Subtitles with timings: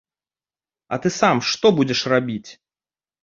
[0.95, 2.51] А ты сам што будзеш рабіць?